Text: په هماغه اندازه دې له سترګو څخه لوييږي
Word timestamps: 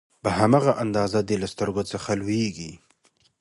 په 0.23 0.29
هماغه 0.39 0.73
اندازه 0.83 1.19
دې 1.27 1.35
له 1.43 1.47
سترګو 1.53 1.81
څخه 1.91 2.09
لوييږي 2.21 2.71